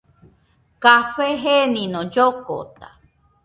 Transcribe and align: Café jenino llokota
Café 0.85 1.27
jenino 1.43 2.01
llokota 2.13 2.87